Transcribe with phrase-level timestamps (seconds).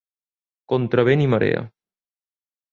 [0.73, 1.63] Contra vent i marea.